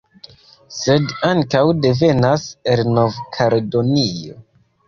[0.77, 4.43] Sed ankaŭ devenas el Nov-Kaledonio